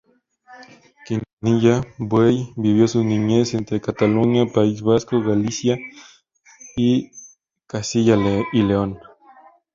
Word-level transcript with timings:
Quintanilla 1.05 1.85
Buey 1.99 2.53
vivió 2.55 2.87
su 2.87 3.03
niñez 3.03 3.53
entre 3.53 3.79
Cataluña, 3.81 4.51
País 4.51 4.81
Vasco, 4.81 5.21
Galicia 5.21 5.77
y 6.75 7.11
Castilla 7.67 8.17
y 8.51 8.63
León. 8.63 8.97